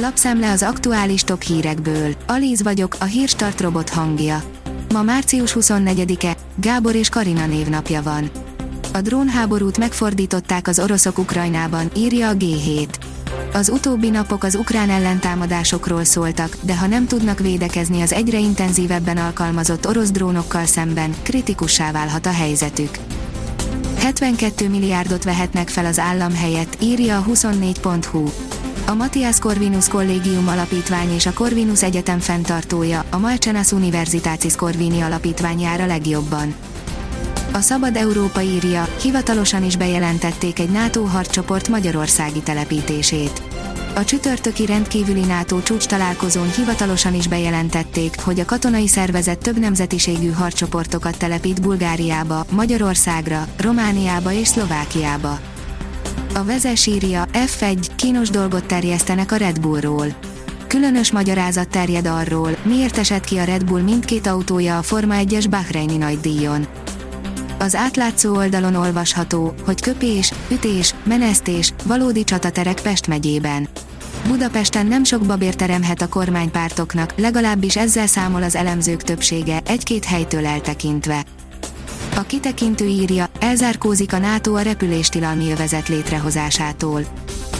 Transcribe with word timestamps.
Lapszemle 0.00 0.50
az 0.50 0.62
aktuális 0.62 1.22
top 1.22 1.42
hírekből. 1.42 2.14
Alíz 2.26 2.62
vagyok, 2.62 2.96
a 3.00 3.04
hírstart 3.04 3.60
robot 3.60 3.88
hangja. 3.88 4.42
Ma 4.92 5.02
március 5.02 5.56
24-e, 5.60 6.36
Gábor 6.54 6.94
és 6.94 7.08
Karina 7.08 7.46
névnapja 7.46 8.02
van. 8.02 8.30
A 8.92 9.00
drónháborút 9.00 9.78
megfordították 9.78 10.68
az 10.68 10.78
oroszok 10.78 11.18
Ukrajnában, 11.18 11.90
írja 11.96 12.28
a 12.28 12.34
G7. 12.34 12.88
Az 13.52 13.68
utóbbi 13.68 14.10
napok 14.10 14.44
az 14.44 14.54
ukrán 14.54 14.90
ellentámadásokról 14.90 16.04
szóltak, 16.04 16.56
de 16.62 16.76
ha 16.76 16.86
nem 16.86 17.06
tudnak 17.06 17.38
védekezni 17.38 18.00
az 18.00 18.12
egyre 18.12 18.38
intenzívebben 18.38 19.16
alkalmazott 19.16 19.86
orosz 19.86 20.10
drónokkal 20.10 20.64
szemben, 20.64 21.14
kritikussá 21.22 21.92
válhat 21.92 22.26
a 22.26 22.32
helyzetük. 22.32 22.98
72 23.98 24.68
milliárdot 24.68 25.24
vehetnek 25.24 25.68
fel 25.68 25.86
az 25.86 25.98
állam 25.98 26.34
helyett, 26.34 26.76
írja 26.80 27.18
a 27.18 27.24
24.hu. 27.24 28.28
A 28.88 28.94
Matthias 28.94 29.38
Corvinus 29.38 29.88
Kollégium 29.88 30.48
Alapítvány 30.48 31.14
és 31.14 31.26
a 31.26 31.32
Corvinus 31.32 31.82
Egyetem 31.82 32.18
fenntartója, 32.18 33.04
a 33.10 33.18
Malcenas 33.18 33.72
Universitatis 33.72 34.56
Corvini 34.56 35.00
Alapítvány 35.00 35.60
jár 35.60 35.80
a 35.80 35.86
legjobban. 35.86 36.54
A 37.52 37.60
Szabad 37.60 37.96
Európa 37.96 38.40
írja, 38.40 38.88
hivatalosan 39.02 39.64
is 39.64 39.76
bejelentették 39.76 40.58
egy 40.58 40.70
NATO 40.70 41.02
harccsoport 41.02 41.68
magyarországi 41.68 42.40
telepítését. 42.40 43.42
A 43.94 44.04
csütörtöki 44.04 44.66
rendkívüli 44.66 45.24
NATO 45.24 45.62
csúcs 45.62 45.86
találkozón 45.86 46.50
hivatalosan 46.50 47.14
is 47.14 47.26
bejelentették, 47.26 48.20
hogy 48.20 48.40
a 48.40 48.44
katonai 48.44 48.86
szervezet 48.86 49.38
több 49.38 49.58
nemzetiségű 49.58 50.30
harccsoportokat 50.30 51.18
telepít 51.18 51.62
Bulgáriába, 51.62 52.44
Magyarországra, 52.50 53.46
Romániába 53.56 54.32
és 54.32 54.48
Szlovákiába. 54.48 55.38
A 56.34 56.44
vezes 56.44 56.86
írja, 56.86 57.26
F1, 57.32 57.86
kínos 57.96 58.30
dolgot 58.30 58.64
terjesztenek 58.64 59.32
a 59.32 59.36
Red 59.36 59.60
Bullról. 59.60 60.06
Különös 60.66 61.12
magyarázat 61.12 61.68
terjed 61.68 62.06
arról, 62.06 62.56
miért 62.62 62.98
esett 62.98 63.24
ki 63.24 63.38
a 63.38 63.44
Red 63.44 63.64
Bull 63.64 63.80
mindkét 63.80 64.26
autója 64.26 64.78
a 64.78 64.82
Forma 64.82 65.14
1-es 65.18 65.46
Bahreini 65.50 65.96
nagydíjon. 65.96 66.66
Az 67.58 67.74
átlátszó 67.74 68.36
oldalon 68.36 68.74
olvasható, 68.74 69.54
hogy 69.64 69.80
köpés, 69.80 70.32
ütés, 70.50 70.94
menesztés, 71.04 71.72
valódi 71.84 72.24
csataterek 72.24 72.80
Pest 72.80 73.06
megyében. 73.06 73.68
Budapesten 74.28 74.86
nem 74.86 75.04
sok 75.04 75.26
babér 75.26 75.54
teremhet 75.54 76.02
a 76.02 76.08
kormánypártoknak, 76.08 77.12
legalábbis 77.16 77.76
ezzel 77.76 78.06
számol 78.06 78.42
az 78.42 78.54
elemzők 78.54 79.02
többsége, 79.02 79.60
egy-két 79.66 80.04
helytől 80.04 80.46
eltekintve. 80.46 81.24
A 82.18 82.22
kitekintő 82.26 82.86
írja, 82.86 83.26
elzárkózik 83.40 84.12
a 84.12 84.18
NATO 84.18 84.54
a 84.54 84.60
repüléstilalmi 84.60 85.50
övezet 85.50 85.88
létrehozásától. 85.88 87.02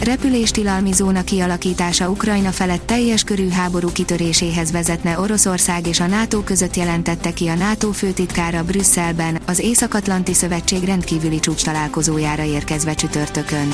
Repüléstilalmi 0.03 0.91
zóna 0.91 1.23
kialakítása 1.23 2.09
Ukrajna 2.09 2.51
felett 2.51 2.85
teljes 2.85 3.23
körű 3.23 3.49
háború 3.49 3.91
kitöréséhez 3.91 4.71
vezetne 4.71 5.19
Oroszország 5.19 5.87
és 5.87 5.99
a 5.99 6.07
NATO 6.07 6.41
között 6.43 6.75
jelentette 6.75 7.33
ki 7.33 7.47
a 7.47 7.55
NATO 7.55 7.91
főtitkára 7.91 8.63
Brüsszelben, 8.63 9.39
az 9.45 9.59
Észak-Atlanti 9.59 10.33
Szövetség 10.33 10.83
rendkívüli 10.83 11.39
csúcs 11.39 11.63
találkozójára 11.63 12.43
érkezve 12.43 12.93
csütörtökön. 12.93 13.73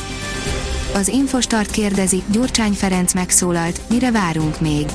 Az 0.94 1.08
Infostart 1.08 1.72
kérdezi, 1.72 2.24
Gyurcsány 2.32 2.74
Ferenc 2.74 3.14
megszólalt, 3.14 3.82
mire 3.90 4.12
várunk 4.12 4.60
még? 4.62 4.86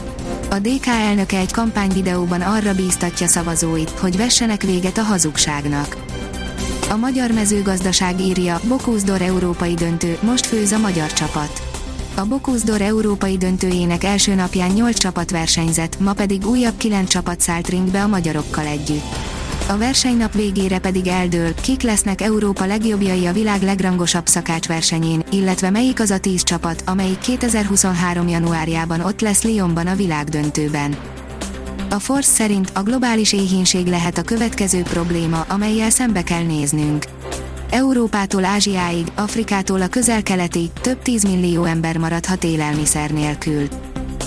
A 0.50 0.58
DK 0.58 0.86
elnöke 0.86 1.38
egy 1.38 1.52
kampányvideóban 1.52 2.40
arra 2.40 2.74
bíztatja 2.74 3.26
szavazóit, 3.26 3.90
hogy 3.90 4.16
vessenek 4.16 4.62
véget 4.62 4.98
a 4.98 5.02
hazugságnak. 5.02 5.96
A 6.90 6.96
magyar 6.96 7.30
mezőgazdaság 7.30 8.20
írja, 8.20 8.60
Bokúzdor 8.68 9.22
európai 9.22 9.74
döntő, 9.74 10.18
most 10.22 10.46
főz 10.46 10.72
a 10.72 10.78
magyar 10.78 11.12
csapat. 11.12 11.62
A 12.14 12.24
Bokúzdor 12.24 12.80
európai 12.80 13.36
döntőjének 13.36 14.04
első 14.04 14.34
napján 14.34 14.70
8 14.70 14.98
csapat 14.98 15.30
versenyzett, 15.30 16.00
ma 16.00 16.12
pedig 16.12 16.46
újabb 16.46 16.76
9 16.76 17.10
csapat 17.10 17.40
szállt 17.40 17.68
ringbe 17.68 18.02
a 18.02 18.06
magyarokkal 18.06 18.66
együtt. 18.66 19.29
A 19.70 19.78
versenynap 19.78 20.32
végére 20.32 20.78
pedig 20.78 21.06
eldől, 21.06 21.54
kik 21.54 21.82
lesznek 21.82 22.20
Európa 22.20 22.66
legjobbjai 22.66 23.26
a 23.26 23.32
világ 23.32 23.62
legrangosabb 23.62 24.26
szakácsversenyén, 24.26 25.22
illetve 25.30 25.70
melyik 25.70 26.00
az 26.00 26.10
a 26.10 26.18
10 26.18 26.42
csapat, 26.42 26.82
amelyik 26.86 27.18
2023. 27.18 28.28
januárjában 28.28 29.00
ott 29.00 29.20
lesz 29.20 29.42
Lyonban 29.42 29.86
a 29.86 29.94
világdöntőben. 29.94 30.96
A 31.90 31.98
Force 31.98 32.30
szerint 32.30 32.70
a 32.74 32.82
globális 32.82 33.32
éhínség 33.32 33.86
lehet 33.86 34.18
a 34.18 34.22
következő 34.22 34.82
probléma, 34.82 35.44
amelyel 35.48 35.90
szembe 35.90 36.22
kell 36.22 36.44
néznünk. 36.44 37.04
Európától 37.70 38.44
Ázsiáig, 38.44 39.06
Afrikától 39.14 39.82
a 39.82 39.88
közel-keletig 39.88 40.70
több 40.80 41.02
tízmillió 41.02 41.64
ember 41.64 41.96
maradhat 41.96 42.44
élelmiszer 42.44 43.10
nélkül. 43.10 43.68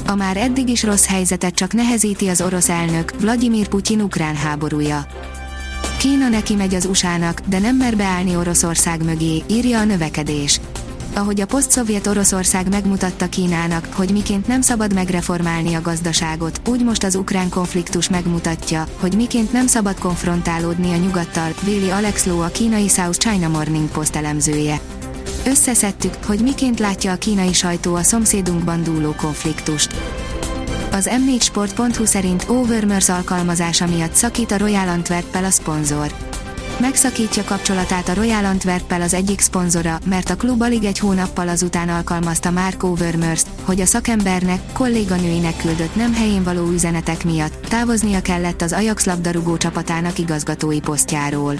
A 0.08 0.16
már 0.16 0.38
eddig 0.38 0.70
is 0.70 0.84
rossz 0.84 1.06
helyzetet 1.06 1.54
csak 1.54 1.74
nehezíti 1.74 2.28
az 2.28 2.42
orosz 2.42 2.70
elnök, 2.70 3.14
Vladimir 3.20 3.68
Putyin 3.68 4.02
ukrán 4.02 4.36
háborúja. 4.36 5.06
Kína 6.04 6.30
neki 6.30 6.56
megy 6.56 6.74
az 6.74 6.86
USA-nak, 6.86 7.40
de 7.40 7.60
nem 7.60 7.76
mer 7.76 7.96
beállni 7.98 8.36
Oroszország 8.36 9.04
mögé, 9.04 9.44
írja 9.48 9.80
a 9.80 9.84
növekedés. 9.84 10.60
Ahogy 11.14 11.42
a 11.42 11.46
posztszovjet 11.46 12.08
Oroszország 12.08 12.70
megmutatta 12.70 13.30
Kínának, 13.30 13.88
hogy 13.94 14.12
miként 14.12 14.48
nem 14.48 14.62
szabad 14.62 14.94
megreformálni 14.94 15.74
a 15.74 15.82
gazdaságot, 15.82 16.62
úgy 16.68 16.84
most 16.84 17.04
az 17.04 17.16
ukrán 17.16 17.50
konfliktus 17.50 18.10
megmutatja, 18.10 18.88
hogy 19.00 19.16
miként 19.16 19.52
nem 19.52 19.68
szabad 19.68 20.00
konfrontálódni 20.00 20.92
a 20.92 20.98
nyugattal, 20.98 21.54
véli 21.62 21.90
Alex 21.90 22.26
Low 22.26 22.40
a 22.40 22.48
kínai 22.48 22.88
South 22.88 23.18
China 23.18 23.48
Morning 23.48 23.90
Post 23.90 24.16
elemzője. 24.16 24.80
Összeszedtük, 25.46 26.14
hogy 26.26 26.40
miként 26.40 26.80
látja 26.80 27.12
a 27.12 27.16
kínai 27.18 27.54
sajtó 27.54 27.96
a 27.96 28.04
szomszédunkban 28.04 28.84
dúló 28.84 29.14
konfliktust. 29.18 29.96
Az 30.94 31.10
m4sport.hu 31.12 32.06
szerint 32.06 32.46
Overmers 32.50 33.10
alkalmazása 33.10 33.88
miatt 33.88 34.14
szakít 34.14 34.52
a 34.52 34.58
Royal 34.58 34.88
Antwerppel 34.88 35.44
a 35.44 35.50
szponzor. 35.50 36.16
Megszakítja 36.80 37.44
kapcsolatát 37.44 38.08
a 38.08 38.14
Royal 38.14 38.46
Antwerppel 38.46 39.02
az 39.02 39.14
egyik 39.14 39.40
szponzora, 39.40 40.00
mert 40.06 40.30
a 40.30 40.36
klub 40.36 40.62
alig 40.62 40.84
egy 40.84 41.00
hónappal 41.00 41.48
azután 41.48 41.90
alkalmazta 41.90 42.52
Mark 42.52 42.84
Overmers, 42.84 43.44
hogy 43.64 43.82
a 43.82 43.86
szakembernek, 43.86 44.60
kolléganőinek 44.74 45.58
küldött 45.58 45.96
nem 45.96 46.14
helyén 46.14 46.44
való 46.44 46.70
üzenetek 46.70 47.24
miatt 47.24 47.66
távoznia 47.68 48.22
kellett 48.22 48.62
az 48.62 48.74
Ajax 48.74 49.06
labdarúgó 49.06 49.58
csapatának 49.58 50.20
igazgatói 50.20 50.80
posztjáról. 50.80 51.56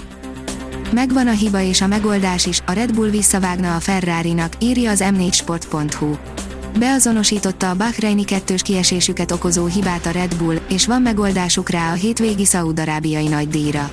Megvan 0.92 1.26
a 1.26 1.32
hiba 1.32 1.60
és 1.60 1.80
a 1.80 1.86
megoldás 1.86 2.46
is, 2.46 2.62
a 2.66 2.72
Red 2.72 2.94
Bull 2.94 3.08
visszavágna 3.08 3.74
a 3.74 3.80
Ferrari-nak, 3.80 4.52
írja 4.58 4.90
az 4.90 5.04
m4sport.hu. 5.04 6.16
Beazonosította 6.78 7.70
a 7.70 7.74
Bahreini 7.74 8.24
kettős 8.24 8.62
kiesésüket 8.62 9.30
okozó 9.30 9.66
hibát 9.66 10.06
a 10.06 10.10
Red 10.10 10.36
Bull, 10.36 10.56
és 10.68 10.86
van 10.86 11.02
megoldásuk 11.02 11.68
rá 11.68 11.90
a 11.90 11.94
hétvégi 11.94 12.44
szaúd-arábiai 12.44 13.28
nagydíjra. 13.28 13.90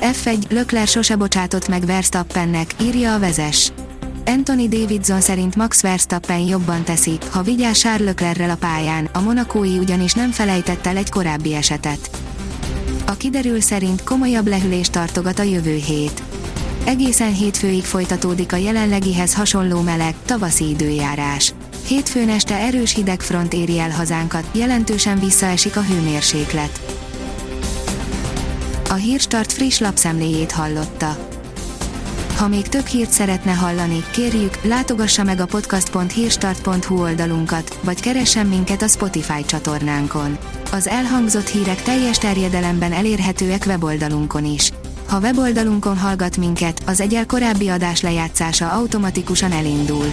F1 0.00 0.50
Lökler 0.50 0.86
sose 0.86 1.16
bocsátott 1.16 1.68
meg 1.68 1.84
Verstappennek, 1.84 2.74
írja 2.82 3.14
a 3.14 3.18
vezes. 3.18 3.72
Anthony 4.26 4.68
Davidson 4.68 5.20
szerint 5.20 5.56
Max 5.56 5.80
Verstappen 5.80 6.38
jobban 6.38 6.84
teszi, 6.84 7.18
ha 7.30 7.42
vigyáz 7.42 7.78
Charles 7.78 8.06
Leclerrel 8.06 8.50
a 8.50 8.56
pályán, 8.56 9.08
a 9.12 9.20
monakói 9.20 9.78
ugyanis 9.78 10.12
nem 10.12 10.30
felejtett 10.30 10.86
el 10.86 10.96
egy 10.96 11.10
korábbi 11.10 11.54
esetet. 11.54 12.10
A 13.06 13.12
kiderül 13.12 13.60
szerint 13.60 14.04
komolyabb 14.04 14.46
lehűlést 14.46 14.92
tartogat 14.92 15.38
a 15.38 15.42
jövő 15.42 15.74
hét. 15.74 16.22
Egészen 16.84 17.32
hétfőig 17.32 17.84
folytatódik 17.84 18.52
a 18.52 18.56
jelenlegihez 18.56 19.34
hasonló 19.34 19.80
meleg, 19.80 20.14
tavaszi 20.24 20.68
időjárás. 20.68 21.54
Hétfőn 21.86 22.28
este 22.28 22.54
erős 22.54 22.94
hidegfront 22.94 23.52
éri 23.52 23.78
el 23.78 23.90
hazánkat, 23.90 24.44
jelentősen 24.52 25.18
visszaesik 25.18 25.76
a 25.76 25.82
hőmérséklet. 25.82 26.80
A 28.90 28.94
Hírstart 28.94 29.52
friss 29.52 29.78
lapszemléjét 29.78 30.52
hallotta. 30.52 31.16
Ha 32.36 32.48
még 32.48 32.68
több 32.68 32.86
hírt 32.86 33.10
szeretne 33.10 33.52
hallani, 33.52 34.04
kérjük, 34.10 34.58
látogassa 34.62 35.22
meg 35.22 35.40
a 35.40 35.46
podcast.hírstart.hu 35.46 37.00
oldalunkat, 37.00 37.78
vagy 37.82 38.00
keressen 38.00 38.46
minket 38.46 38.82
a 38.82 38.88
Spotify 38.88 39.44
csatornánkon. 39.44 40.38
Az 40.72 40.86
elhangzott 40.86 41.48
hírek 41.48 41.82
teljes 41.82 42.18
terjedelemben 42.18 42.92
elérhetőek 42.92 43.64
weboldalunkon 43.66 44.44
is. 44.44 44.72
Ha 45.08 45.18
weboldalunkon 45.18 45.98
hallgat 45.98 46.36
minket, 46.36 46.82
az 46.86 47.00
egyel 47.00 47.26
korábbi 47.26 47.68
adás 47.68 48.00
lejátszása 48.00 48.70
automatikusan 48.70 49.52
elindul. 49.52 50.12